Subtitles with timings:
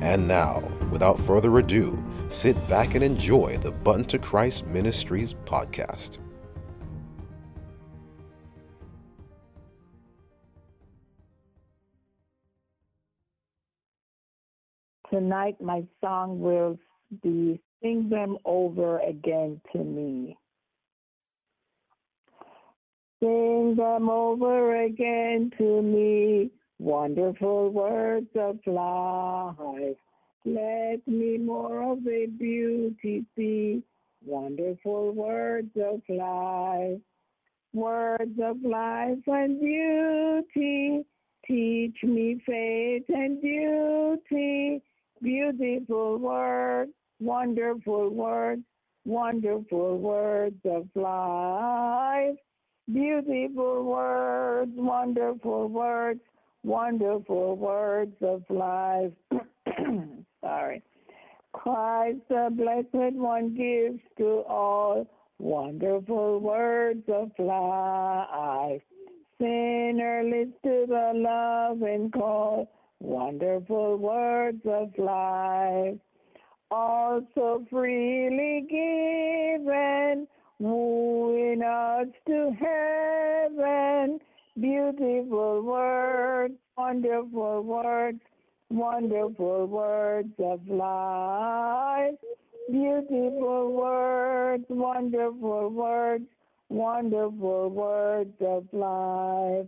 [0.00, 0.60] And now,
[0.90, 6.18] without further ado, sit back and enjoy the Button to Christ Ministries podcast.
[15.10, 16.78] Tonight, my song will
[17.22, 20.36] be Sing Them Over Again to Me.
[23.20, 29.96] Sing them over again to me, wonderful words of life.
[30.44, 33.82] Let me more of a beauty see,
[34.24, 37.00] wonderful words of life.
[37.74, 41.04] Words of life and beauty,
[41.46, 44.82] teach me faith and duty,
[45.22, 48.62] beautiful words, wonderful words,
[49.04, 52.36] wonderful words of life.
[52.90, 56.20] Beautiful words, wonderful words,
[56.68, 59.12] wonderful words of life.
[60.42, 60.82] Sorry.
[61.52, 65.06] Christ, the Blessed One, gives to all
[65.38, 68.82] wonderful words of life.
[69.38, 75.96] Sinner, listen to the love and call, wonderful words of life.
[76.70, 84.20] Also freely given, wooing us to heaven.
[84.60, 88.20] Beautiful words, wonderful words,
[88.70, 92.14] wonderful words of life.
[92.68, 96.24] Beautiful words, wonderful words,
[96.70, 99.66] wonderful words of life.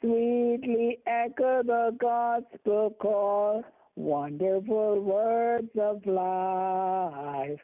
[0.00, 3.62] Sweetly echo the gospel call,
[3.94, 7.60] wonderful words of life.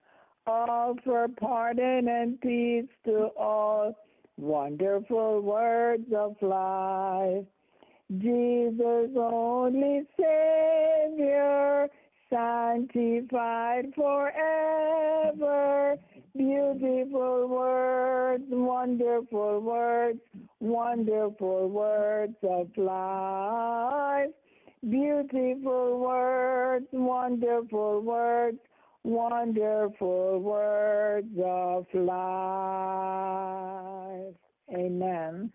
[0.47, 3.97] Offer pardon and peace to all,
[4.37, 7.45] wonderful words of life.
[8.11, 11.89] Jesus, only Savior,
[12.31, 15.97] sanctified forever.
[16.37, 20.21] Beautiful words, wonderful words,
[20.61, 24.31] wonderful words of life.
[24.89, 28.59] Beautiful words, wonderful words,
[29.07, 32.07] wonderful words of life.
[34.77, 35.53] Amen.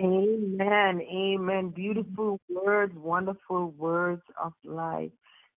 [0.00, 1.00] Amen.
[1.02, 1.70] Amen.
[1.70, 5.10] Beautiful words, wonderful words of life.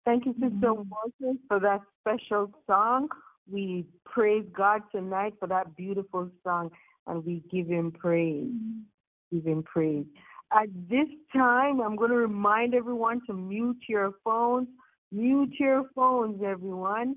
[0.05, 0.89] Thank you, Sister mm-hmm.
[0.89, 3.09] Walton, for that special song.
[3.51, 6.71] We praise God tonight for that beautiful song
[7.07, 8.47] and we give him praise.
[8.47, 9.37] Mm-hmm.
[9.37, 10.07] Give him praise.
[10.53, 14.69] At this time, I'm going to remind everyone to mute your phones.
[15.11, 17.17] Mute your phones, everyone,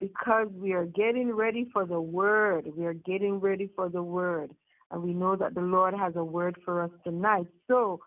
[0.00, 2.66] because we are getting ready for the word.
[2.76, 4.50] We are getting ready for the word.
[4.90, 7.46] And we know that the Lord has a word for us tonight.
[7.68, 8.00] So,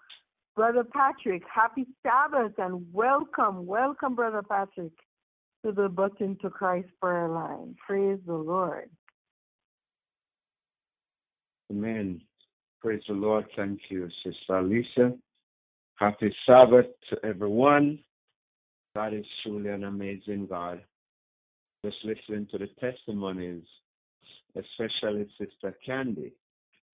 [0.55, 4.91] Brother Patrick, happy Sabbath and welcome, welcome, Brother Patrick,
[5.65, 7.75] to the Button to Christ prayer line.
[7.87, 8.89] Praise the Lord.
[11.71, 12.21] Amen.
[12.81, 13.45] Praise the Lord.
[13.55, 15.13] Thank you, Sister Lisa.
[15.95, 17.97] Happy Sabbath to everyone.
[18.95, 20.81] God is truly an amazing God.
[21.83, 23.63] Just listening to the testimonies,
[24.55, 26.33] especially Sister Candy.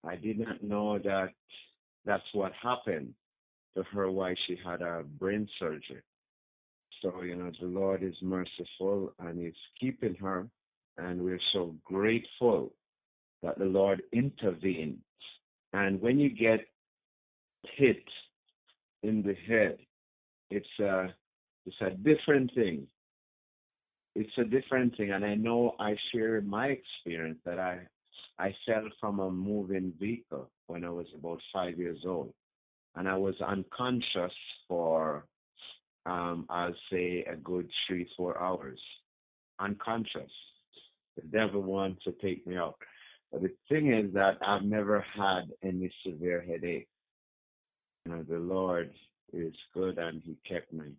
[0.08, 1.34] I did not know that
[2.06, 3.14] that's what happened
[3.76, 6.02] to her while she had a brain surgery.
[7.02, 10.48] So, you know, the Lord is merciful and He's keeping her,
[10.98, 12.72] and we're so grateful
[13.44, 15.00] that the Lord intervened.
[15.74, 16.62] And when you get
[17.76, 18.04] hit
[19.04, 19.78] in the head,
[20.50, 21.14] it's a
[21.66, 22.88] it's a different thing.
[24.16, 27.80] It's a different thing, and I know I share my experience that I
[28.40, 32.34] I fell from a moving vehicle when I was about five years old,
[32.96, 34.34] and I was unconscious
[34.68, 35.26] for
[36.06, 38.80] um, I'll say a good three four hours,
[39.60, 40.32] unconscious.
[41.16, 42.78] The devil wanted to take me out.
[43.32, 46.88] But the thing is that I've never had any severe headache.
[48.06, 48.92] You know, the Lord
[49.34, 50.94] is good and He kept me.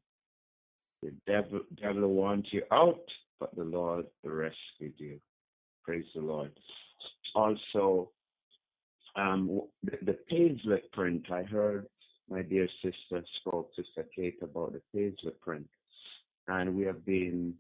[1.03, 3.05] The devil, devil wants you out,
[3.39, 5.19] but the Lord rescued you.
[5.85, 6.53] Praise the Lord.
[7.35, 8.11] Also,
[9.17, 11.87] um, the, the paisley print, I heard
[12.29, 15.69] my dear sister spoke, to Sister Kate, about the paisley print.
[16.49, 17.55] And we have been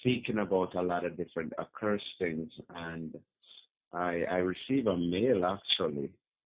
[0.00, 3.14] speaking about a lot of different accursed things, and
[3.92, 6.10] I I received a mail actually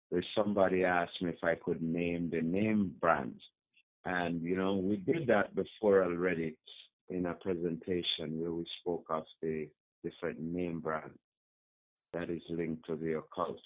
[0.10, 3.42] where somebody asked me if I could name the name brands,
[4.10, 6.56] and you know we did that before already
[7.10, 9.68] in a presentation where we spoke of the
[10.04, 11.18] different name brands
[12.14, 13.60] that is linked to the occult.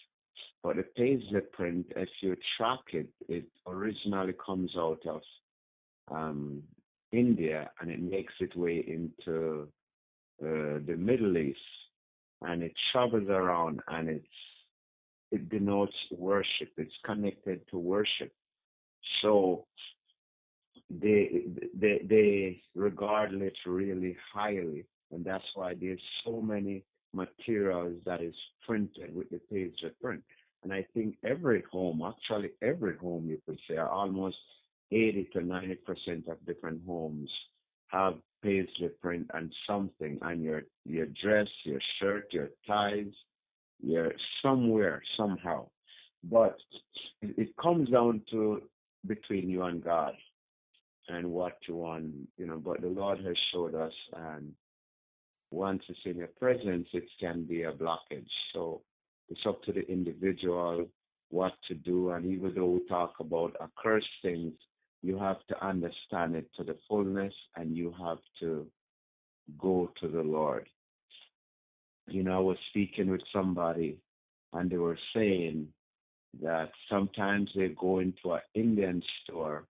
[0.62, 5.22] But the paisley print, if you track it, it originally comes out of
[6.12, 6.62] um,
[7.12, 9.68] India and it makes its way into
[10.42, 11.60] uh, the Middle East
[12.42, 14.26] and it travels around and it's
[15.32, 16.70] it denotes worship.
[16.78, 18.32] It's connected to worship.
[19.22, 19.66] So
[20.90, 26.84] they they they regard it really highly, and that's why there's so many
[27.14, 28.36] materials that is
[28.66, 30.24] printed with the paisley print.
[30.64, 34.38] And I think every home, actually every home, you could say, almost
[34.92, 37.30] 80 to 90 percent of different homes
[37.88, 43.14] have paisley print and something on your your dress, your shirt, your ties,
[43.82, 45.68] your somewhere somehow.
[46.24, 46.58] But
[47.22, 48.62] it comes down to
[49.06, 50.14] between you and God
[51.10, 52.58] and what to want, you know.
[52.58, 54.54] But the Lord has showed us, and
[55.52, 58.28] once it's in your presence, it can be a blockage.
[58.54, 58.82] So
[59.30, 60.88] it's up to the individual
[61.30, 62.12] what to do.
[62.12, 64.54] And even though we talk about accursed things,
[65.02, 68.66] you have to understand it to the fullness and you have to
[69.58, 70.68] go to the Lord.
[72.08, 73.98] You know, I was speaking with somebody
[74.54, 75.68] and they were saying
[76.42, 79.66] that sometimes they go into an Indian store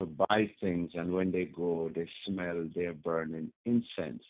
[0.00, 4.22] to buy things and when they go they smell they're burning incense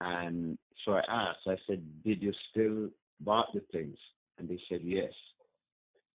[0.00, 2.88] and so I asked, I said, Did you still
[3.20, 3.96] bought the things?
[4.38, 5.12] And they said, Yes.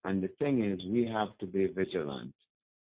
[0.03, 2.33] And the thing is, we have to be vigilant.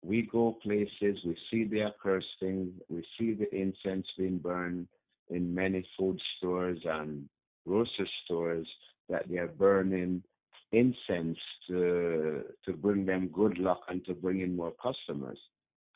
[0.04, 4.88] We go places, we see the accursed things, we see the incense being burned
[5.30, 7.28] in many food stores and
[7.68, 8.68] grocery stores
[9.10, 10.24] that they are burning
[10.72, 11.38] incense
[11.68, 15.40] to to bring them good luck and to bring in more customers.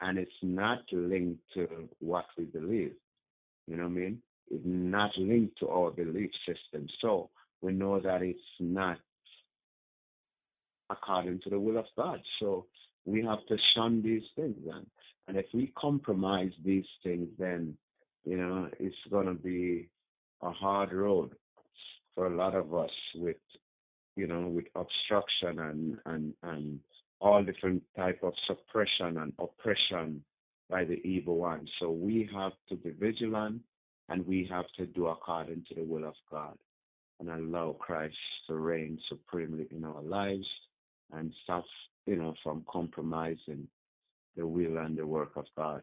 [0.02, 1.68] And it's not linked to
[2.00, 2.94] what we believe.
[3.68, 4.22] You know what I mean?
[4.50, 6.88] It's not linked to our belief system.
[7.02, 7.30] So
[7.62, 8.98] we know that it's not
[10.90, 12.20] according to the will of God.
[12.40, 12.66] So
[13.06, 14.58] we have to shun these things.
[14.74, 14.86] And,
[15.28, 17.78] and if we compromise these things, then,
[18.25, 19.90] you know, it's going to be
[20.42, 21.31] a hard road
[22.14, 23.38] for a lot of us with,
[24.15, 26.80] you know, with obstruction and, and, and
[27.19, 30.24] all different type of suppression and oppression
[30.69, 31.68] by the evil one.
[31.80, 33.62] So we have to be vigilant
[34.10, 36.57] and we have to do according to the will of God
[37.19, 38.15] and allow Christ
[38.48, 40.48] to reign supremely in our lives
[41.13, 41.63] and stop,
[42.06, 43.68] you know, from compromising
[44.36, 45.81] the will and the work of God.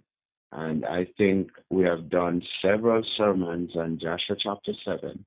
[0.52, 5.24] And I think we have done several sermons on Joshua chapter 7.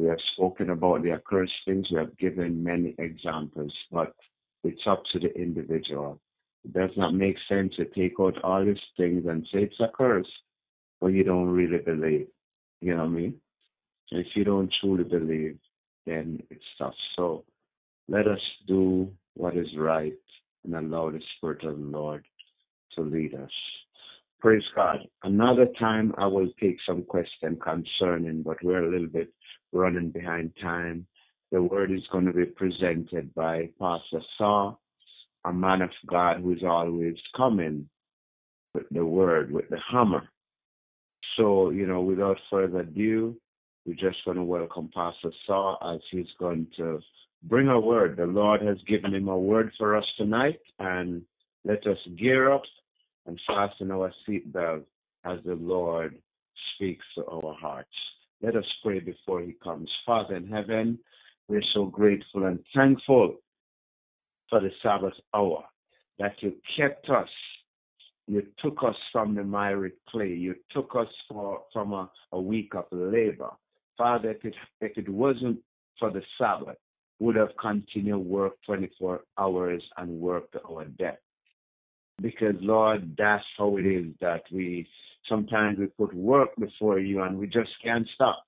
[0.00, 1.86] We have spoken about the accursed things.
[1.90, 4.14] We have given many examples, but
[4.64, 6.20] it's up to the individual.
[6.64, 9.88] It does not make sense to take out all these things and say it's a
[9.96, 10.26] curse
[11.00, 12.26] but you don't really believe.
[12.80, 13.34] You know what I mean?
[14.10, 15.58] If you don't truly believe,
[16.06, 16.94] then it's tough.
[17.16, 17.44] So
[18.08, 20.14] let us do what is right
[20.64, 22.24] and allow the Spirit of the Lord
[22.96, 23.50] to lead us.
[24.40, 25.00] Praise God.
[25.22, 29.32] Another time I will take some question concerning, but we're a little bit
[29.72, 31.06] running behind time.
[31.52, 34.76] The word is going to be presented by Pastor Saw,
[35.44, 37.88] a man of God who's always coming
[38.74, 40.28] with the word, with the hammer.
[41.36, 43.36] So, you know, without further ado,
[43.86, 47.00] we're just going to welcome Pastor Saw as he's going to
[47.42, 48.16] bring a word.
[48.16, 51.22] The Lord has given him a word for us tonight, and
[51.64, 52.62] let us gear up
[53.26, 54.82] and fasten our seatbelt
[55.24, 56.16] as the Lord
[56.74, 57.88] speaks to our hearts.
[58.42, 59.90] Let us pray before he comes.
[60.06, 60.98] Father in heaven,
[61.48, 63.36] we're so grateful and thankful
[64.48, 65.64] for the Sabbath hour
[66.18, 67.28] that you kept us
[68.30, 70.28] you took us from the miry clay.
[70.28, 73.50] You took us for, from a, a week of labor.
[73.98, 75.58] Father, if it, if it wasn't
[75.98, 76.76] for the Sabbath,
[77.18, 81.18] would have continued work 24 hours and worked our death.
[82.20, 84.88] Because Lord, that's how it is that we
[85.28, 88.44] sometimes we put work before you and we just can't stop.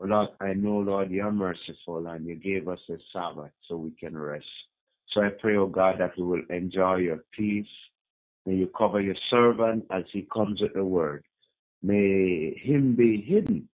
[0.00, 3.92] But Lord, I know, Lord, you're merciful and you gave us a Sabbath so we
[3.92, 4.46] can rest.
[5.12, 7.66] So I pray, oh God, that we will enjoy your peace,
[8.46, 11.24] May you cover your servant as he comes with the word.
[11.82, 13.68] May him be hidden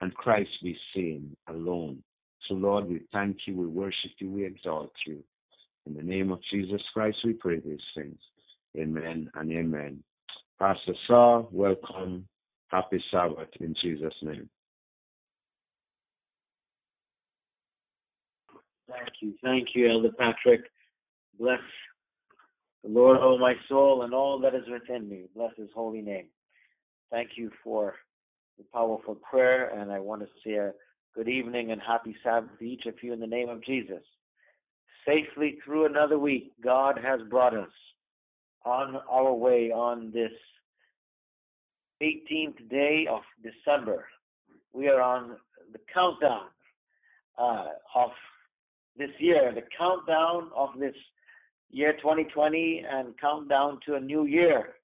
[0.00, 2.02] and Christ be seen alone.
[2.48, 5.22] So, Lord, we thank you, we worship you, we exalt you.
[5.86, 8.18] In the name of Jesus Christ, we pray these things.
[8.76, 10.02] Amen and amen.
[10.58, 12.26] Pastor Saw, welcome.
[12.68, 14.48] Happy Sabbath in Jesus' name.
[18.88, 19.34] Thank you.
[19.42, 20.62] Thank you, Elder Patrick.
[21.38, 21.60] Bless
[22.82, 25.24] the Lord, O my soul, and all that is within me.
[25.34, 26.26] Bless his holy name.
[27.10, 27.94] Thank you for
[28.58, 30.72] the powerful prayer, and I want to say a
[31.14, 34.02] good evening and happy Sabbath to each of you in the name of Jesus.
[35.06, 37.70] Safely through another week, God has brought us
[38.64, 40.32] on our way on this
[42.02, 44.06] 18th day of December.
[44.72, 45.36] We are on
[45.72, 46.46] the countdown
[47.38, 48.10] uh, of
[48.96, 50.94] this year, the countdown of this
[51.70, 54.74] year 2020 and countdown to a new year.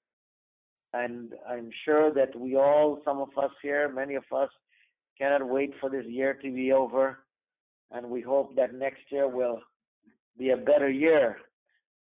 [0.93, 4.49] And I'm sure that we all, some of us here, many of us,
[5.17, 7.19] cannot wait for this year to be over.
[7.91, 9.61] And we hope that next year will
[10.37, 11.37] be a better year.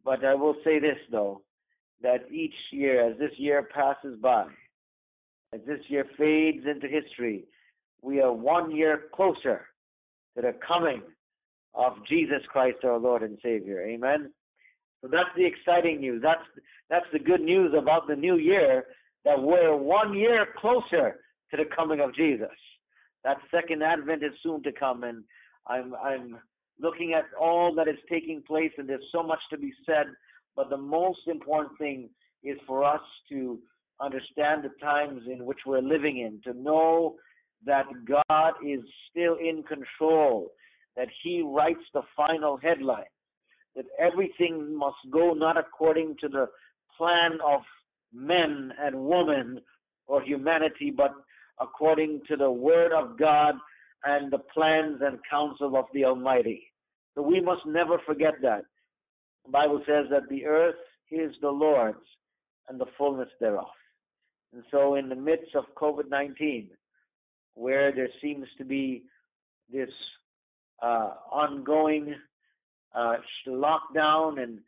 [0.04, 1.42] But I will say this, though,
[2.02, 4.46] that each year, as this year passes by,
[5.52, 7.44] as this year fades into history,
[8.02, 9.66] we are one year closer
[10.36, 11.02] to the coming
[11.74, 13.82] of Jesus Christ our Lord and Savior.
[13.82, 14.30] Amen.
[15.02, 16.20] So that's the exciting news.
[16.22, 16.42] That's
[16.88, 18.84] that's the good news about the new year
[19.24, 22.48] that we're one year closer to the coming of Jesus.
[23.24, 25.24] That second advent is soon to come and
[25.66, 26.38] I'm I'm
[26.80, 30.06] looking at all that is taking place and there's so much to be said,
[30.60, 32.10] but the most important thing
[32.44, 33.00] is for us
[33.30, 33.58] to
[33.98, 37.14] understand the times in which we're living in, to know
[37.64, 40.50] that God is still in control,
[40.98, 43.04] that He writes the final headline,
[43.74, 46.44] that everything must go not according to the
[46.98, 47.62] plan of
[48.12, 49.62] men and women
[50.08, 51.12] or humanity, but
[51.58, 53.54] according to the Word of God
[54.04, 56.64] and the plans and counsel of the Almighty.
[57.14, 58.64] So we must never forget that.
[59.50, 60.76] The Bible says that the earth
[61.10, 61.98] is the Lord's
[62.68, 63.66] and the fullness thereof.
[64.52, 66.68] And so, in the midst of COVID 19,
[67.54, 69.02] where there seems to be
[69.68, 69.88] this
[70.80, 72.14] uh, ongoing
[72.94, 73.14] uh,
[73.48, 74.60] lockdown and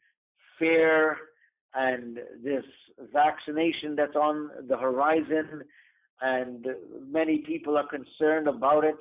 [0.59, 1.17] fear
[1.77, 2.65] and this
[3.12, 5.62] vaccination that's on the horizon,
[6.23, 6.67] and
[7.09, 8.99] many people are concerned about it.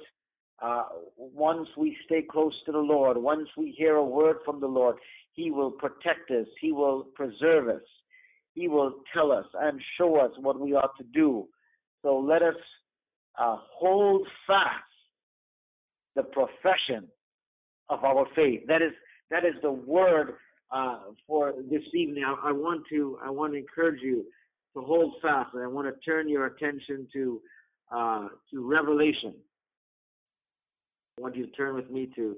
[0.62, 0.84] Uh,
[1.18, 4.96] once we stay close to the Lord, once we hear a word from the Lord,
[5.34, 7.82] He will protect us, He will preserve us,
[8.54, 11.48] He will tell us and show us what we ought to do.
[12.02, 12.56] So let us
[13.40, 14.84] uh, hold fast
[16.16, 17.08] the profession
[17.90, 18.62] of our faith.
[18.68, 18.92] That is
[19.30, 20.34] that is the word
[20.72, 22.24] uh, for this evening.
[22.26, 24.26] I, I, want to I want to encourage you
[24.76, 27.42] to hold fast, and I want to turn your attention to
[27.92, 29.34] uh, to Revelation.
[31.18, 32.36] I want you to turn with me to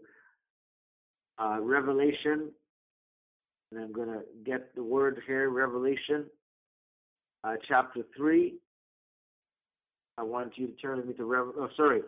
[1.39, 2.51] uh, Revelation,
[3.73, 5.49] and I'm going to get the word here.
[5.49, 6.25] Revelation,
[7.43, 8.55] uh, chapter three.
[10.17, 11.47] I want you to turn with me to Rev.
[11.57, 12.01] Oh, sorry,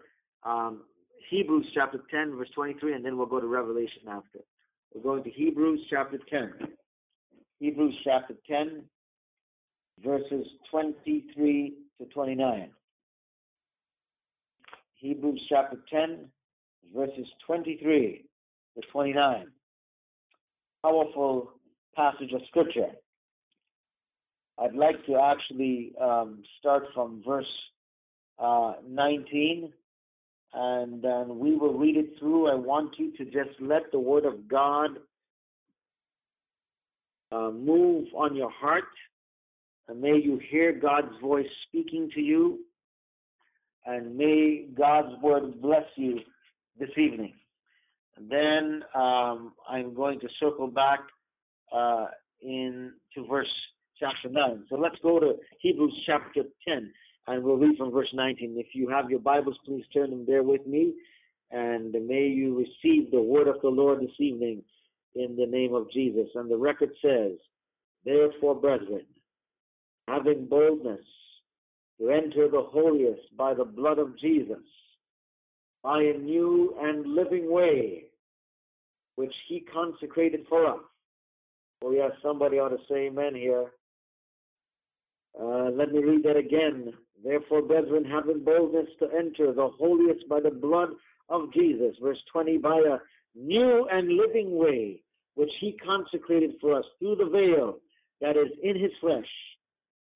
[0.43, 0.81] um,
[1.29, 4.39] Hebrews chapter 10, verse 23, and then we'll go to Revelation after.
[4.93, 6.53] We're going to Hebrews chapter 10.
[7.59, 8.83] Hebrews chapter 10,
[10.03, 12.69] verses 23 to 29.
[14.95, 16.25] Hebrews chapter 10,
[16.95, 18.25] verses 23
[18.75, 19.47] to 29.
[20.85, 21.49] Powerful
[21.95, 22.91] passage of scripture.
[24.59, 27.51] I'd like to actually um, start from verse
[28.37, 29.73] uh, 19
[30.53, 32.51] and then we will read it through.
[32.51, 34.91] I want you to just let the Word of God
[37.31, 38.83] uh, move on your heart,
[39.87, 42.59] and may you hear God's voice speaking to you,
[43.87, 46.19] and may God's Word bless you
[46.79, 47.33] this evening.
[48.19, 50.99] Then um, I'm going to circle back
[51.75, 52.05] uh,
[52.41, 53.51] in to verse
[53.99, 54.65] chapter 9.
[54.69, 56.91] So let's go to Hebrews chapter 10
[57.27, 58.55] and we'll read from verse 19.
[58.57, 60.93] If you have your Bibles, please turn them there with me,
[61.51, 64.61] and may you receive the word of the Lord this evening
[65.15, 66.27] in the name of Jesus.
[66.35, 67.31] And the record says,
[68.03, 69.05] Therefore, brethren,
[70.07, 71.01] having boldness
[71.99, 74.57] to enter the holiest by the blood of Jesus,
[75.85, 78.05] by a new and living way,
[79.17, 80.79] which he consecrated for us.
[81.83, 83.67] Oh, yes, somebody ought to say amen here.
[85.39, 86.91] Uh, let me read that again.
[87.23, 90.89] Therefore, brethren, having boldness to enter the holiest by the blood
[91.29, 92.97] of Jesus, verse 20, by a
[93.39, 95.03] new and living way,
[95.35, 97.77] which he consecrated for us through the veil
[98.21, 99.29] that is in his flesh,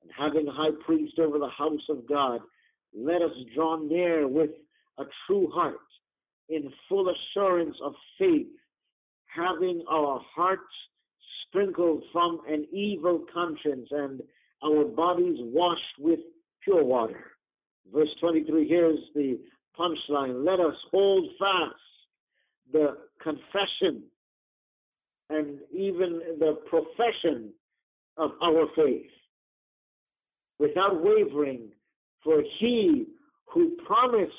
[0.01, 2.39] and having high priest over the house of God,
[2.97, 4.49] let us draw near with
[4.99, 5.77] a true heart,
[6.49, 8.47] in full assurance of faith,
[9.27, 10.63] having our hearts
[11.47, 14.21] sprinkled from an evil conscience and
[14.63, 16.19] our bodies washed with
[16.63, 17.31] pure water.
[17.93, 19.39] Verse 23, here's the
[19.79, 20.45] punchline.
[20.45, 21.75] Let us hold fast
[22.71, 24.03] the confession
[25.29, 27.51] and even the profession
[28.17, 29.09] of our faith
[30.59, 31.69] without wavering,
[32.23, 33.05] for he
[33.53, 34.33] who promised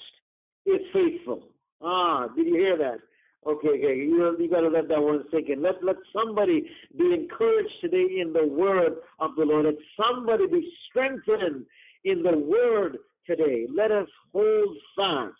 [0.70, 1.48] is faithful.
[1.82, 2.98] Ah, did you hear that?
[3.46, 5.62] Okay, okay, you, you got to let that one sink in.
[5.62, 9.64] Let, let somebody be encouraged today in the word of the Lord.
[9.64, 11.64] Let somebody be strengthened
[12.04, 13.66] in the word today.
[13.74, 15.34] Let us hold fast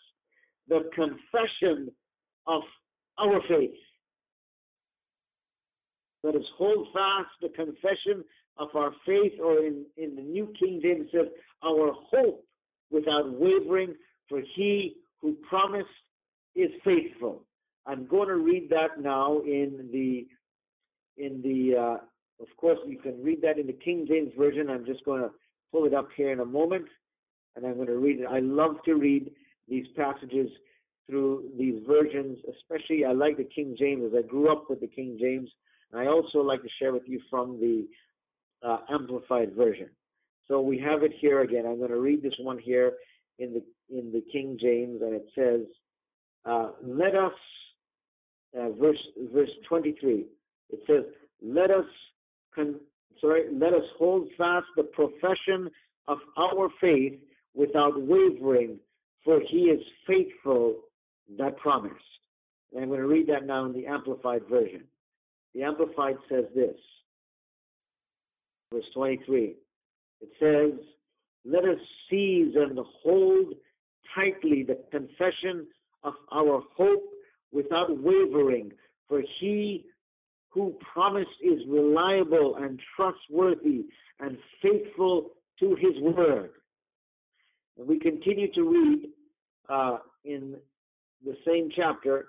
[0.67, 1.91] the confession
[2.47, 2.63] of
[3.19, 3.77] our faith.
[6.23, 8.23] Let us hold fast the confession
[8.57, 11.27] of our faith, or in, in the New King James says,
[11.63, 12.43] our hope
[12.89, 13.93] without wavering,
[14.27, 15.87] for he who promised
[16.55, 17.43] is faithful.
[17.85, 20.27] I'm going to read that now in the
[21.17, 21.97] in the uh,
[22.41, 24.69] of course you can read that in the King James version.
[24.69, 25.29] I'm just going to
[25.71, 26.85] pull it up here in a moment,
[27.55, 28.27] and I'm going to read it.
[28.29, 29.31] I love to read
[29.67, 30.49] these passages
[31.07, 34.87] through these versions, especially I like the King James as I grew up with the
[34.87, 35.49] King James.
[35.91, 37.87] And I also like to share with you from the
[38.65, 39.89] uh, Amplified version.
[40.47, 41.65] So we have it here again.
[41.65, 42.93] I'm going to read this one here
[43.41, 43.63] in the
[43.97, 45.61] in the King James, and it says,
[46.45, 47.33] uh, "Let us,"
[48.57, 49.01] uh, verse
[49.33, 50.27] verse 23.
[50.69, 51.03] It says,
[51.41, 51.85] "Let us."
[52.55, 52.79] Con-
[53.19, 55.69] sorry, let us hold fast the profession
[56.07, 57.19] of our faith
[57.53, 58.79] without wavering,
[59.23, 60.81] for he is faithful
[61.37, 61.95] that promised.
[62.73, 64.83] And I'm going to read that now in the Amplified version.
[65.53, 66.75] The Amplified says this,
[68.73, 69.55] verse 23.
[70.21, 70.79] It says,
[71.45, 71.79] Let us
[72.09, 73.53] seize and hold
[74.15, 75.67] tightly the confession
[76.03, 77.03] of our hope
[77.51, 78.71] without wavering,
[79.07, 79.85] for he
[80.49, 83.85] who promised is reliable and trustworthy
[84.19, 86.51] and faithful to his word.
[87.77, 89.09] And we continue to read
[89.69, 90.55] uh, in
[91.25, 92.27] the same chapter,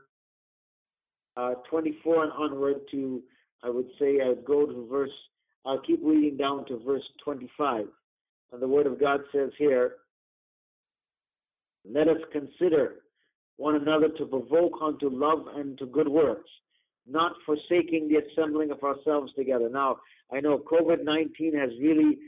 [1.37, 3.23] uh, 24 and onward to,
[3.63, 5.11] I would say, I would go to verse,
[5.67, 7.87] I'll keep reading down to verse 25.
[8.53, 9.97] And the Word of God says here,
[11.91, 12.97] Let us consider
[13.57, 16.51] one another to provoke unto love and to good works,
[17.07, 19.69] not forsaking the assembling of ourselves together.
[19.69, 19.99] Now,
[20.33, 22.19] I know COVID 19 has really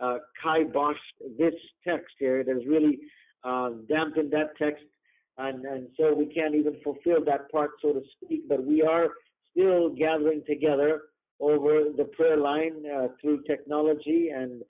[0.00, 0.96] uh, kiboshed
[1.38, 1.54] this
[1.86, 2.40] text here.
[2.40, 2.98] It has really
[3.44, 4.84] uh, dampened that text
[5.38, 8.48] and and so we can't even fulfill that part, so to speak.
[8.48, 9.08] But we are
[9.50, 11.02] still gathering together
[11.40, 14.62] over the prayer line uh, through technology and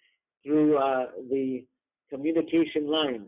[0.45, 1.65] through uh, the
[2.11, 3.25] communication line.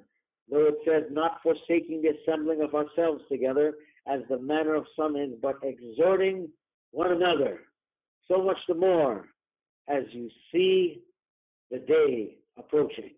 [0.51, 3.75] Though it says, not forsaking the assembling of ourselves together,
[4.07, 6.49] as the manner of some is, but exhorting
[6.91, 7.61] one another,
[8.29, 9.27] so much the more
[9.89, 11.01] as you see
[11.71, 13.11] the day approaching.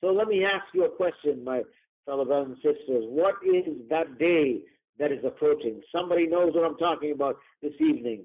[0.00, 1.62] So let me ask you a question, my
[2.04, 3.04] fellow brothers and sisters.
[3.06, 4.62] What is that day
[4.98, 5.80] that is approaching?
[5.94, 8.24] Somebody knows what I'm talking about this evening.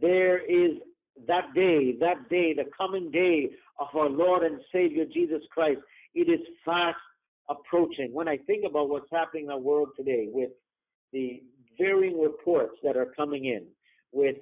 [0.00, 0.78] There is
[1.26, 5.80] that day, that day, the coming day of our Lord and Savior Jesus Christ.
[6.14, 6.96] It is fast
[7.48, 8.12] approaching.
[8.12, 10.50] When I think about what's happening in our world today with
[11.12, 11.42] the
[11.78, 13.64] varying reports that are coming in,
[14.12, 14.36] with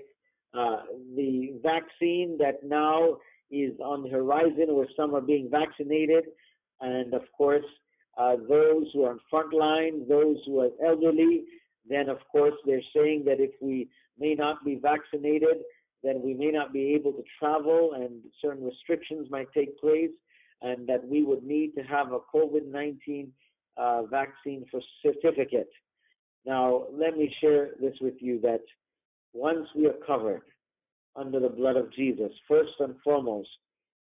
[0.55, 0.83] uh,
[1.15, 3.19] the vaccine that now
[3.51, 6.25] is on the horizon where some are being vaccinated,
[6.81, 7.65] and of course,
[8.19, 11.45] uh, those who are on front line, those who are elderly,
[11.89, 15.59] then of course they're saying that if we may not be vaccinated,
[16.03, 20.11] then we may not be able to travel and certain restrictions might take place,
[20.63, 23.33] and that we would need to have a COVID 19
[23.77, 25.71] uh, vaccine for certificate.
[26.47, 28.63] Now, let me share this with you that
[29.33, 30.43] once we are covered
[31.17, 33.49] under the blood of Jesus, first and foremost,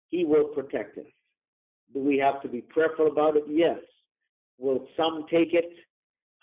[0.09, 1.05] He will protect us.
[1.93, 3.43] Do we have to be prayerful about it?
[3.47, 3.79] Yes.
[4.57, 5.73] Will some take it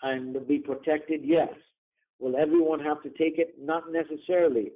[0.03, 1.21] and be protected?
[1.23, 1.49] Yes.
[2.19, 3.55] Will everyone have to take it?
[3.59, 4.71] Not necessarily.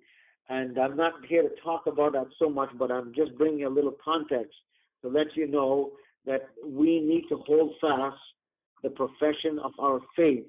[0.49, 3.69] And I'm not here to talk about that so much, but I'm just bringing a
[3.69, 4.53] little context
[5.01, 5.91] to let you know
[6.25, 8.17] that we need to hold fast
[8.83, 10.45] the profession of our faith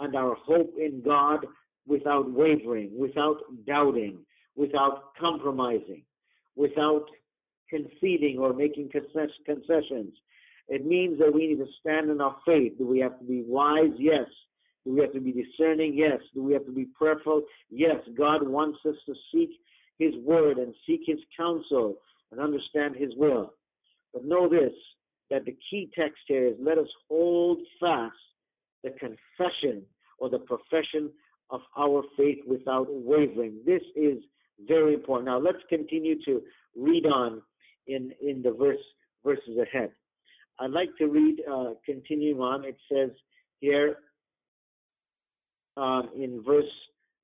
[0.00, 1.46] and our hope in God
[1.86, 4.18] without wavering, without doubting,
[4.56, 6.02] without compromising,
[6.56, 7.06] without
[7.70, 10.12] conceding or making concessions.
[10.68, 12.76] It means that we need to stand in our faith.
[12.78, 13.92] Do we have to be wise?
[13.98, 14.26] Yes.
[14.88, 15.92] Do we have to be discerning?
[15.94, 16.18] Yes.
[16.34, 17.42] Do we have to be prayerful?
[17.68, 17.96] Yes.
[18.16, 19.50] God wants us to seek
[19.98, 21.96] His word and seek His counsel
[22.32, 23.52] and understand His will.
[24.14, 24.72] But know this
[25.30, 28.16] that the key text here is let us hold fast
[28.82, 29.82] the confession
[30.18, 31.10] or the profession
[31.50, 33.58] of our faith without wavering.
[33.66, 34.16] This is
[34.66, 35.26] very important.
[35.26, 36.40] Now let's continue to
[36.74, 37.42] read on
[37.88, 38.78] in, in the verse
[39.22, 39.90] verses ahead.
[40.58, 42.64] I'd like to read, uh, continuing on.
[42.64, 43.10] It says
[43.60, 43.96] here
[45.78, 46.64] um, in verse,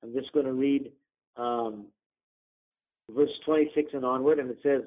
[0.02, 0.92] I'm just going to read
[1.36, 1.86] um,
[3.10, 4.82] verse 26 and onward, and it says,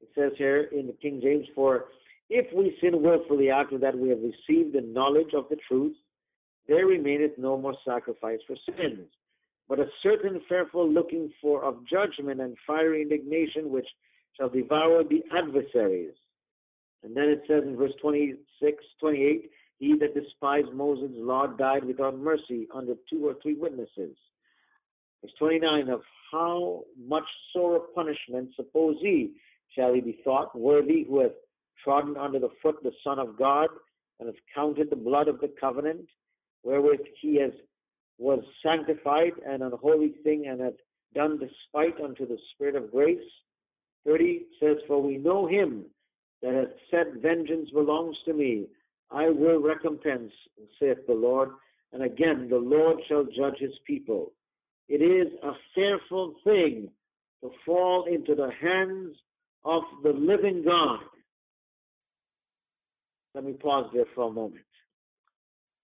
[0.00, 1.86] it says here in the King James, for
[2.30, 5.96] if we sin wilfully after that we have received the knowledge of the truth,
[6.68, 9.08] there remaineth no more sacrifice for sins,
[9.68, 13.86] but a certain fearful looking for of judgment and fiery indignation which
[14.38, 16.14] shall devour the adversaries.
[17.02, 22.18] And then it says in verse 26, 28, he that despised Moses' law died without
[22.18, 24.16] mercy under two or three witnesses.
[25.22, 29.32] Verse 29, of how much sore punishment, suppose ye,
[29.74, 31.32] shall he be thought worthy who hath
[31.82, 33.68] trodden under the foot the Son of God,
[34.18, 36.06] and hath counted the blood of the covenant,
[36.62, 37.52] wherewith he has
[38.18, 40.72] was sanctified and an unholy thing, and hath
[41.14, 43.18] done despite unto the Spirit of grace.
[44.06, 45.84] 30 says, For we know him
[46.42, 48.66] that hath said, Vengeance belongs to me,
[49.10, 50.32] I will recompense,
[50.80, 51.50] saith the Lord.
[51.92, 54.32] And again, the Lord shall judge his people.
[54.88, 56.90] It is a fearful thing
[57.42, 59.16] to fall into the hands
[59.64, 61.00] of the living God.
[63.34, 64.64] Let me pause there for a moment.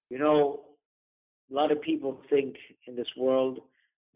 [0.09, 0.61] You know,
[1.51, 2.57] a lot of people think
[2.87, 3.61] in this world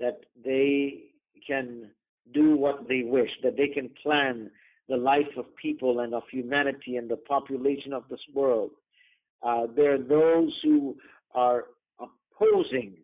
[0.00, 1.04] that they
[1.46, 1.90] can
[2.32, 4.50] do what they wish, that they can plan
[4.88, 8.70] the life of people and of humanity and the population of this world.
[9.46, 10.96] Uh, there are those who
[11.34, 11.66] are
[12.00, 12.94] opposing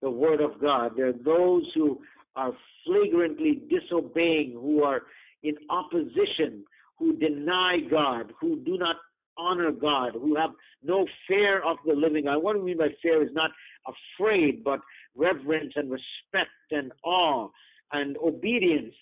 [0.00, 0.92] the word of God.
[0.96, 2.00] There are those who
[2.34, 2.52] are
[2.84, 5.02] flagrantly disobeying, who are
[5.44, 6.64] in opposition,
[6.98, 8.96] who deny God, who do not
[9.38, 10.50] honor God, who have
[10.82, 12.42] no fear of the living God.
[12.42, 13.50] What I mean by fear is not
[13.86, 14.80] afraid, but
[15.16, 17.48] reverence and respect and awe
[17.92, 18.94] and obedience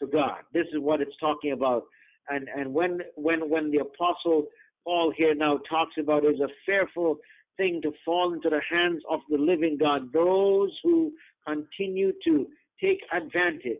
[0.00, 0.40] to God.
[0.52, 1.84] This is what it's talking about.
[2.28, 4.46] And and when when when the apostle
[4.84, 7.18] Paul here now talks about is a fearful
[7.56, 11.12] thing to fall into the hands of the living God, those who
[11.46, 12.46] continue to
[12.80, 13.78] take advantage,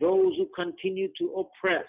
[0.00, 1.86] those who continue to oppress,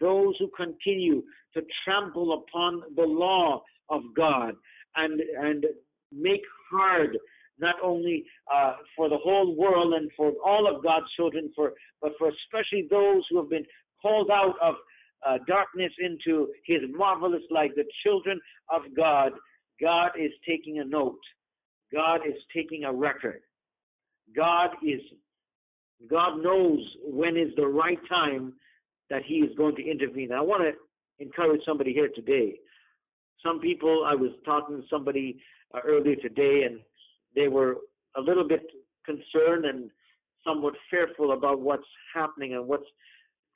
[0.00, 1.22] those who continue
[1.54, 4.54] to trample upon the law of God
[4.96, 5.64] and and
[6.12, 7.16] make hard
[7.58, 12.12] not only uh, for the whole world and for all of God's children, for but
[12.18, 13.66] for especially those who have been
[14.00, 14.76] called out of
[15.26, 18.40] uh, darkness into His marvelous light, the children
[18.72, 19.32] of God.
[19.80, 21.18] God is taking a note.
[21.92, 23.40] God is taking a record.
[24.34, 25.00] God is
[26.08, 28.54] God knows when is the right time
[29.10, 30.32] that He is going to intervene.
[30.32, 32.58] I want to encourage somebody here today.
[33.44, 35.40] Some people, I was talking to somebody
[35.74, 36.80] uh, earlier today, and
[37.34, 37.76] they were
[38.16, 38.62] a little bit
[39.04, 39.90] concerned and
[40.46, 42.86] somewhat fearful about what's happening and what's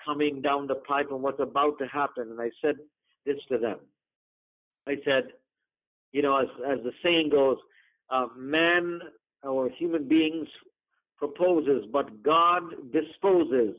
[0.05, 2.31] coming down the pipe and what's about to happen.
[2.31, 2.77] And I said
[3.27, 3.79] this to them.
[4.87, 5.29] I said,
[6.13, 7.57] you know, as, as the saying goes,
[8.11, 9.01] uh, man
[9.43, 10.49] or human beings
[11.17, 12.63] proposes, but God
[12.93, 13.75] disposes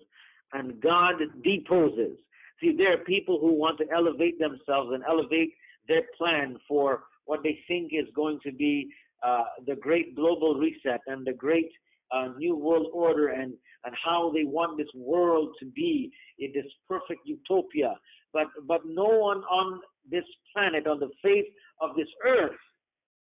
[0.53, 2.17] and God deposes.
[2.61, 5.53] See, there are people who want to elevate themselves and elevate
[5.87, 8.89] their plan for what they think is going to be
[9.23, 11.71] uh, the great global reset and the great
[12.11, 16.65] uh, new world order and, and how they want this world to be in this
[16.87, 17.95] perfect utopia.
[18.33, 21.45] But, but no one on this planet, on the face
[21.81, 22.57] of this earth,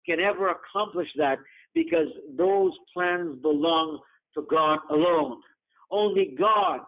[0.07, 1.39] can ever accomplish that
[1.75, 4.01] because those plans belong
[4.35, 5.41] to God alone.
[5.91, 6.81] Only God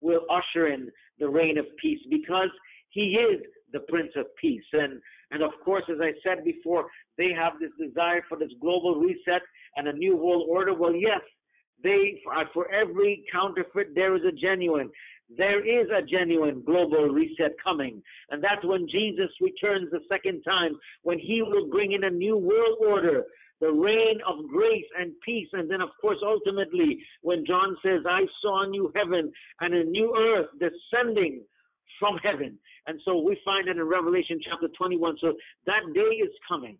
[0.00, 2.48] will usher in the reign of peace because
[2.90, 3.40] He is
[3.72, 4.64] the Prince of Peace.
[4.72, 5.00] And
[5.30, 6.86] and of course, as I said before,
[7.20, 9.42] they have this desire for this global reset
[9.76, 10.72] and a new world order.
[10.72, 11.20] Well, yes,
[11.82, 14.90] they are for every counterfeit there is a genuine.
[15.36, 20.72] There is a genuine global reset coming, and that's when Jesus returns the second time,
[21.02, 23.24] when He will bring in a new world order
[23.60, 25.48] the reign of grace and peace.
[25.52, 29.30] And then, of course, ultimately, when John says, I saw a new heaven
[29.60, 31.42] and a new earth descending
[31.98, 32.58] from heaven.
[32.86, 35.18] And so we find it in Revelation chapter 21.
[35.20, 35.34] So
[35.66, 36.78] that day is coming.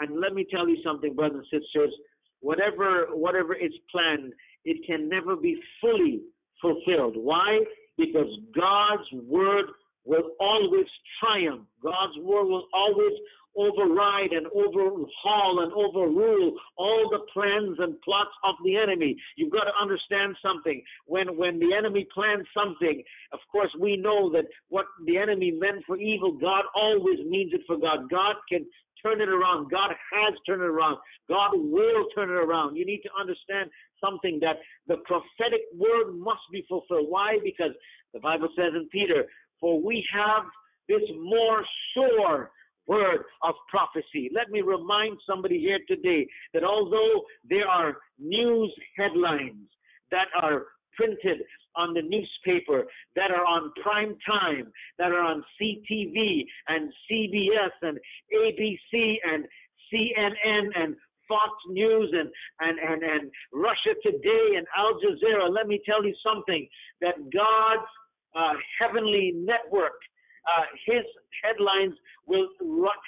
[0.00, 1.94] And let me tell you something, brothers and sisters.
[2.40, 4.32] Whatever, whatever is planned,
[4.64, 6.22] it can never be fully
[6.60, 7.14] fulfilled.
[7.16, 7.60] Why?
[7.96, 9.66] Because God's word
[10.04, 10.86] will always
[11.20, 11.66] triumph.
[11.82, 13.12] God's word will always
[13.56, 19.16] override and overhaul and overrule all the plans and plots of the enemy.
[19.36, 20.82] You've got to understand something.
[21.06, 25.84] When when the enemy plans something, of course we know that what the enemy meant
[25.86, 28.10] for evil, God always means it for God.
[28.10, 28.66] God can
[29.02, 29.70] turn it around.
[29.70, 30.98] God has turned it around.
[31.28, 32.76] God will turn it around.
[32.76, 33.70] You need to understand
[34.02, 34.56] something that
[34.86, 37.06] the prophetic word must be fulfilled.
[37.08, 37.38] Why?
[37.42, 37.72] Because
[38.12, 39.24] the Bible says in Peter,
[39.60, 40.44] for we have
[40.88, 42.50] this more sure
[42.86, 44.30] word of prophecy.
[44.32, 49.66] Let me remind somebody here today that although there are news headlines
[50.10, 51.42] that are printed
[51.76, 57.98] on the newspaper, that are on prime time, that are on CTV and CBS and
[58.34, 59.44] ABC and
[59.92, 60.32] CNN
[60.74, 60.96] and
[61.28, 62.30] Fox News and,
[62.60, 65.52] and, and, and Russia Today and Al Jazeera.
[65.52, 66.66] Let me tell you something
[67.00, 67.88] that God's
[68.34, 69.98] uh, heavenly network,
[70.46, 71.04] uh, his
[71.42, 71.94] headlines
[72.26, 72.48] will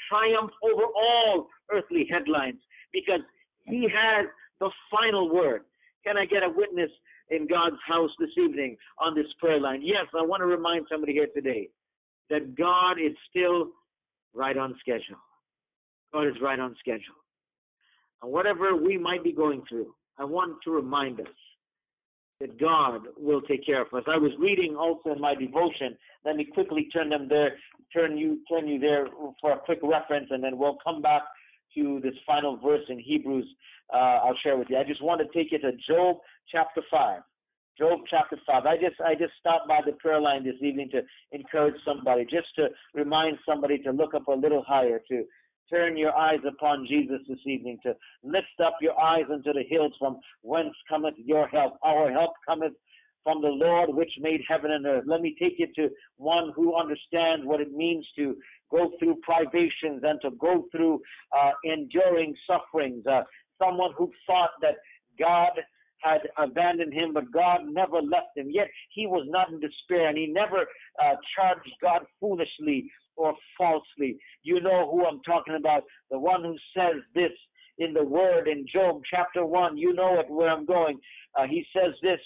[0.08, 2.58] triumph over all earthly headlines
[2.92, 3.20] because
[3.64, 4.26] he has
[4.60, 5.62] the final word.
[6.04, 6.90] Can I get a witness
[7.30, 9.80] in God's house this evening on this prayer line?
[9.82, 11.68] Yes, I want to remind somebody here today
[12.30, 13.68] that God is still
[14.34, 15.18] right on schedule.
[16.12, 17.16] God is right on schedule.
[18.22, 21.26] And whatever we might be going through, I want to remind us
[22.40, 24.04] that God will take care of us.
[24.06, 25.96] I was reading also in my devotion.
[26.24, 27.56] Let me quickly turn them there,
[27.92, 29.06] turn you, turn you there
[29.40, 31.22] for a quick reference, and then we'll come back
[31.76, 33.46] to this final verse in Hebrews.
[33.92, 34.76] Uh, I'll share with you.
[34.78, 36.16] I just want to take you to Job
[36.50, 37.22] chapter five.
[37.78, 38.66] Job chapter five.
[38.66, 41.02] I just I just stopped by the prayer line this evening to
[41.32, 45.24] encourage somebody, just to remind somebody to look up a little higher, to
[45.70, 49.92] turn your eyes upon Jesus this evening, to lift up your eyes unto the hills
[49.98, 51.74] from whence cometh your help.
[51.82, 52.72] Our help cometh
[53.22, 55.04] from the Lord which made heaven and earth.
[55.06, 58.36] Let me take you to one who understands what it means to
[58.70, 61.00] go through privations and to go through
[61.36, 63.04] uh, enduring sufferings.
[63.06, 63.22] Uh,
[63.62, 64.76] someone who thought that
[65.18, 65.52] God
[66.02, 68.48] had abandoned him, but God never left him.
[68.50, 70.60] Yet he was not in despair, and he never
[71.02, 74.16] uh, charged God foolishly or falsely.
[74.42, 77.32] You know who I'm talking about, the one who says this
[77.78, 79.76] in the word in Job chapter 1.
[79.76, 80.98] You know it where I'm going.
[81.36, 82.20] Uh, he says this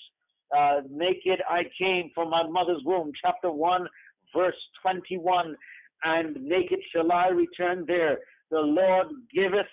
[0.56, 3.86] uh, Naked I came from my mother's womb, chapter 1,
[4.36, 5.56] verse 21.
[6.04, 8.18] And naked shall I return there.
[8.50, 9.66] The Lord giveth,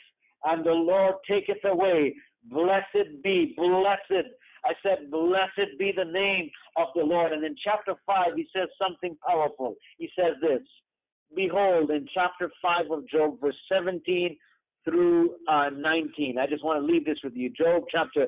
[0.45, 2.15] and the Lord taketh away.
[2.45, 4.27] Blessed be, blessed.
[4.65, 7.31] I said, Blessed be the name of the Lord.
[7.31, 9.75] And in chapter 5, he says something powerful.
[9.97, 10.61] He says this
[11.35, 14.37] Behold, in chapter 5 of Job, verse 17
[14.85, 16.37] through uh, 19.
[16.37, 17.49] I just want to leave this with you.
[17.49, 18.27] Job chapter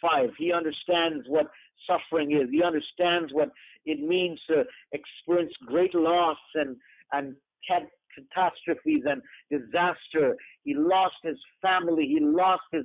[0.00, 0.30] 5.
[0.38, 1.50] He understands what
[1.86, 3.50] suffering is, he understands what
[3.86, 6.76] it means to experience great loss and,
[7.12, 7.34] and
[8.16, 10.36] catastrophes and disaster.
[10.64, 12.84] He lost his family, he lost his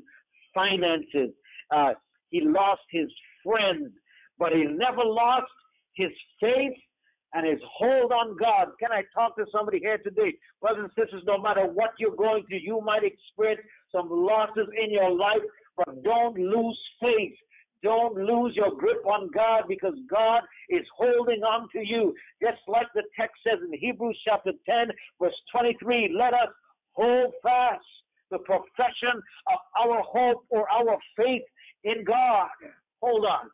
[0.54, 1.32] finances,
[1.76, 1.94] uh,
[2.30, 3.10] he lost his
[3.44, 3.92] friends,
[4.38, 5.52] but he never lost
[5.96, 6.74] his faith
[7.34, 8.70] and his hold on God.
[8.80, 10.34] Can I talk to somebody here today?
[10.62, 13.62] Brothers and sisters, no matter what you're going through, you might experience
[13.92, 15.44] some losses in your life,
[15.78, 17.36] but don't lose faith.
[17.84, 22.16] Don't lose your grip on God because God is holding on to you.
[22.42, 24.88] Just like the text says in Hebrews chapter 10,
[25.22, 26.50] verse 23, let us
[26.94, 27.84] hold fast
[28.32, 31.44] the profession of our hope or our faith
[31.84, 32.50] in God.
[33.02, 33.50] Hold on.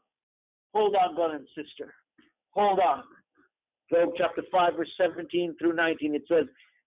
[0.73, 1.93] Hold on, brother and sister.
[2.51, 3.03] Hold on.
[3.91, 6.45] Job chapter 5, verse 17 through 19, it says,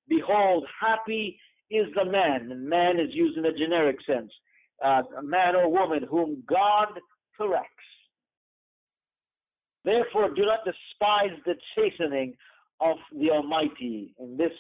[0.09, 1.39] Behold, happy
[1.71, 4.31] is the man, and man is used in a generic sense,
[4.85, 6.89] uh, a man or woman whom God
[7.37, 7.69] corrects.
[9.85, 12.35] Therefore, do not despise the chastening
[12.81, 14.15] of the Almighty.
[14.19, 14.53] In this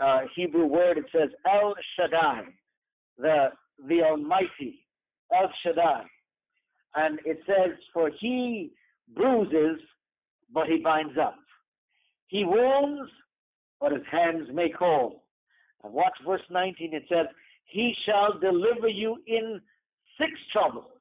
[0.00, 2.42] uh, Hebrew word, it says El Shaddai,
[3.18, 3.48] the
[3.88, 4.86] the Almighty,
[5.34, 6.04] El Shaddai,
[6.94, 8.72] and it says, "For He
[9.14, 9.80] bruises,
[10.52, 11.36] but He binds up."
[12.30, 13.10] He wounds,
[13.80, 15.24] but his hands make whole.
[15.82, 16.94] And watch verse 19.
[16.94, 17.26] It says,
[17.66, 19.60] He shall deliver you in
[20.18, 20.92] six troubles.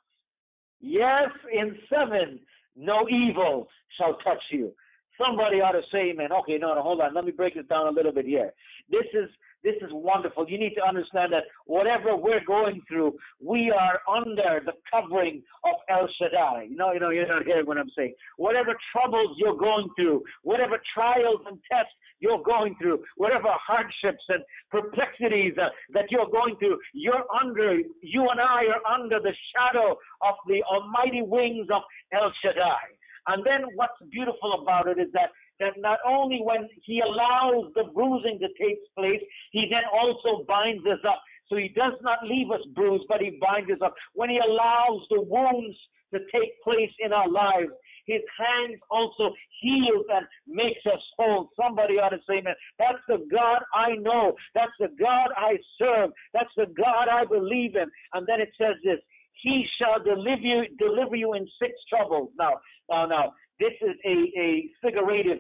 [0.82, 2.40] Yes, in seven,
[2.76, 4.72] no evil shall touch you.
[5.18, 7.14] Somebody ought to say, man, okay, no, no, hold on.
[7.14, 8.54] Let me break this down a little bit here.
[8.90, 9.30] This is
[9.64, 10.48] this is wonderful.
[10.48, 15.76] You need to understand that whatever we're going through, we are under the covering of
[15.90, 16.68] El Shaddai.
[16.70, 18.14] You know, you know, you're not hearing what I'm saying.
[18.38, 24.44] Whatever troubles you're going through, whatever trials and tests you're going through, whatever hardships and
[24.72, 29.98] perplexities uh, that you're going through, you're under, you and I are under the shadow
[30.22, 31.82] of the almighty wings of
[32.14, 33.00] El Shaddai.
[33.28, 35.30] And then what's beautiful about it is that
[35.60, 39.20] that not only when he allows the bruising to take place,
[39.52, 41.22] he then also binds us up.
[41.50, 43.94] So he does not leave us bruised, but he binds us up.
[44.14, 45.76] When he allows the wounds
[46.14, 47.72] to take place in our lives,
[48.10, 51.50] his hands also heals and makes us whole.
[51.56, 54.34] Somebody ought to say, man, that's the God I know.
[54.56, 56.10] That's the God I serve.
[56.34, 57.86] That's the God I believe in.
[58.14, 58.98] And then it says this,
[59.44, 62.30] he shall deliver you, deliver you in six troubles.
[62.38, 65.40] Now, now, now, this is a, a figurative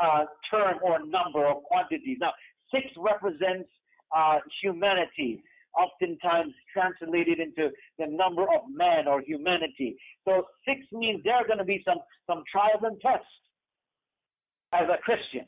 [0.00, 2.18] uh, term or number or quantities.
[2.20, 2.32] Now,
[2.72, 3.68] six represents
[4.16, 5.42] uh, humanity,
[5.78, 9.96] oftentimes translated into the number of man or humanity.
[10.24, 13.26] So six means there are going to be some some trials and tests
[14.72, 15.46] as a Christian,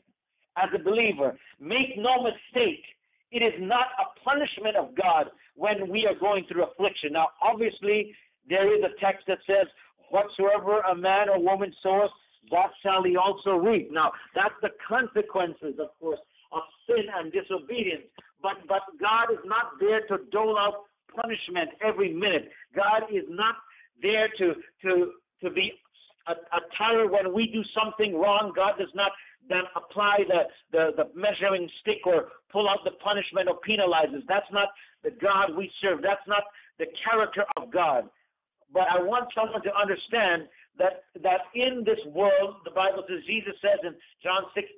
[0.57, 1.37] as a believer.
[1.59, 2.83] Make no mistake,
[3.31, 7.13] it is not a punishment of God when we are going through affliction.
[7.13, 8.13] Now, obviously,
[8.47, 9.67] there is a text that says,
[10.09, 12.09] Whatsoever a man or woman sows,
[12.51, 13.89] that shall he also reap.
[13.91, 16.19] Now, that's the consequences, of course,
[16.51, 18.03] of sin and disobedience.
[18.43, 22.51] But but God is not there to dole out punishment every minute.
[22.75, 23.55] God is not
[24.01, 24.53] there to
[24.83, 25.71] to to be
[26.27, 28.51] a, a terror when we do something wrong.
[28.55, 29.11] God does not
[29.49, 34.23] then apply the, the, the measuring stick or pull out the punishment or penalizes.
[34.27, 34.69] That's not
[35.03, 35.99] the God we serve.
[36.01, 36.43] That's not
[36.79, 38.07] the character of God.
[38.71, 40.47] But I want someone to understand
[40.79, 44.73] that that in this world, the Bible says, Jesus says in John 16,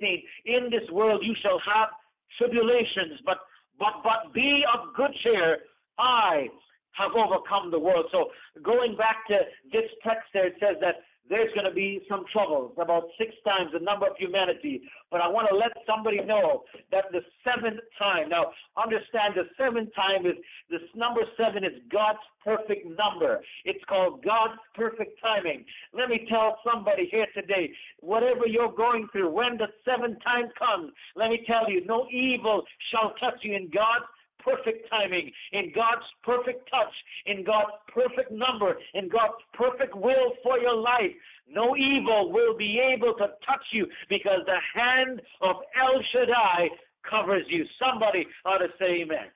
[0.46, 1.90] in this world you shall have
[2.38, 3.40] tribulations, but
[3.80, 5.60] but but be of good cheer.
[5.98, 6.48] I
[6.94, 8.06] have overcome the world.
[8.12, 8.28] So
[8.64, 9.40] going back to
[9.72, 10.96] this text there, it says that
[11.30, 14.82] there's going to be some troubles, about six times the number of humanity.
[15.10, 19.90] But I want to let somebody know that the seventh time, now understand the seventh
[19.96, 20.36] time is,
[20.70, 23.42] this number seven is God's perfect number.
[23.66, 25.66] It's called God's perfect timing.
[25.94, 30.92] Let me tell somebody here today, whatever you're going through, when the seventh time comes,
[31.16, 34.06] let me tell you, no evil shall touch you in God's
[34.46, 36.94] perfect timing, in God's perfect touch,
[37.26, 41.12] in God's perfect number, in God's perfect will for your life.
[41.50, 46.70] No evil will be able to touch you because the hand of El Shaddai
[47.10, 47.66] covers you.
[47.80, 49.34] Somebody ought to say amen.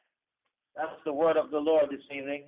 [0.75, 2.43] That's the word of the Lord this evening.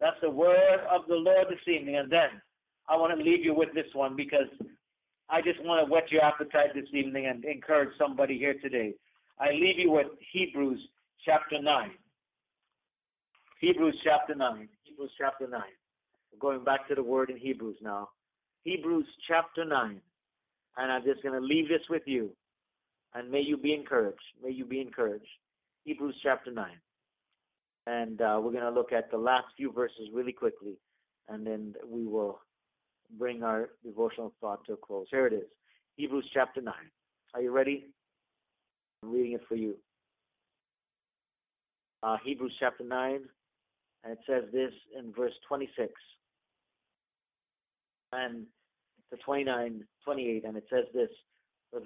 [0.00, 1.96] That's the word of the Lord this evening.
[1.96, 2.40] And then
[2.88, 4.48] I want to leave you with this one because
[5.28, 8.94] I just want to whet your appetite this evening and encourage somebody here today.
[9.38, 10.80] I leave you with Hebrews
[11.24, 11.90] chapter 9.
[13.60, 14.68] Hebrews chapter 9.
[14.84, 15.60] Hebrews chapter 9.
[16.32, 18.08] We're going back to the word in Hebrews now.
[18.64, 20.00] Hebrews chapter 9.
[20.76, 22.30] And I'm just going to leave this with you.
[23.14, 24.18] And may you be encouraged.
[24.42, 25.26] May you be encouraged.
[25.84, 26.66] Hebrews chapter 9.
[27.86, 30.78] And uh, we're going to look at the last few verses really quickly.
[31.28, 32.40] And then we will
[33.18, 35.06] bring our devotional thought to a close.
[35.10, 35.48] Here it is
[35.96, 36.72] Hebrews chapter 9.
[37.34, 37.88] Are you ready?
[39.02, 39.76] I'm reading it for you
[42.02, 43.20] uh, Hebrews chapter 9,
[44.04, 45.92] and it says this in verse 26
[48.12, 48.46] and
[49.10, 51.10] to 29, 28, and it says this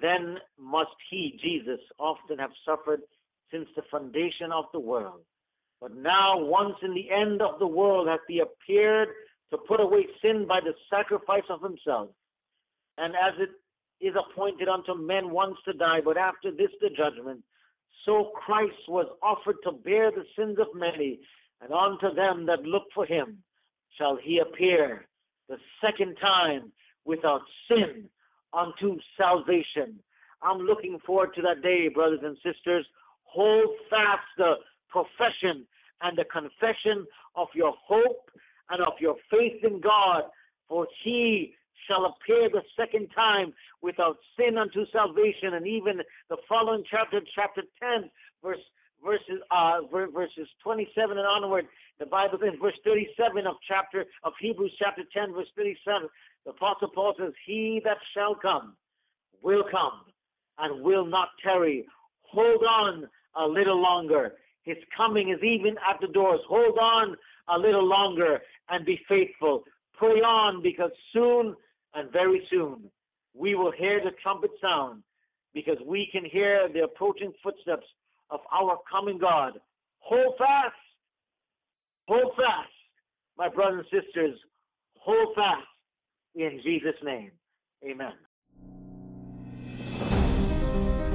[0.01, 3.01] Then must he, Jesus, often have suffered
[3.51, 5.21] since the foundation of the world.
[5.81, 9.09] But now, once in the end of the world, hath he appeared
[9.51, 12.09] to put away sin by the sacrifice of himself.
[12.97, 13.49] And as it
[14.05, 17.41] is appointed unto men once to die, but after this the judgment,
[18.05, 21.19] so Christ was offered to bear the sins of many,
[21.61, 23.39] and unto them that look for him
[23.97, 25.07] shall he appear
[25.49, 26.71] the second time
[27.05, 28.09] without sin
[28.53, 29.99] unto salvation.
[30.41, 32.85] I'm looking forward to that day, brothers and sisters.
[33.23, 34.53] Hold fast the
[34.89, 35.65] profession
[36.01, 38.29] and the confession of your hope
[38.69, 40.23] and of your faith in God,
[40.67, 41.55] for he
[41.87, 43.53] shall appear the second time
[43.85, 45.53] without sin unto salvation.
[45.53, 48.09] And even the following chapter, chapter 10,
[48.43, 48.57] verse
[49.05, 51.67] verses uh, verses 27 and onward,
[51.99, 56.09] the Bible in verse 37 of chapter of Hebrews chapter 10, verse 37,
[56.45, 58.75] the Apostle Paul says, "He that shall come
[59.43, 60.01] will come
[60.57, 61.85] and will not tarry.
[62.23, 64.33] Hold on a little longer.
[64.63, 66.39] His coming is even at the doors.
[66.49, 67.15] Hold on
[67.49, 69.63] a little longer and be faithful.
[69.93, 71.55] Pray on because soon
[71.93, 72.89] and very soon
[73.37, 75.03] we will hear the trumpet sound
[75.53, 77.85] because we can hear the approaching footsteps
[78.29, 79.53] of our coming God.
[79.99, 80.75] Hold fast.
[82.07, 82.71] Hold fast.
[83.37, 84.39] My brothers and sisters,
[84.97, 85.65] hold fast
[86.35, 87.31] in Jesus' name.
[87.83, 88.13] Amen.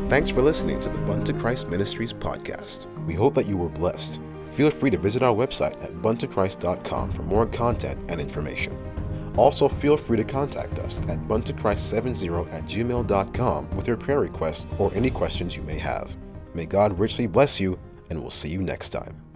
[0.09, 2.87] Thanks for listening to the Bun to Christ Ministries podcast.
[3.07, 4.21] We hope that you were blessed.
[4.55, 8.90] Feel free to visit our website at buntochrist.com for more content and information.
[9.37, 14.93] Also, feel free to contact us at buntochrist70 at gmail.com with your prayer requests or
[14.95, 16.17] any questions you may have.
[16.55, 17.79] May God richly bless you,
[18.11, 19.30] and we'll see you next time.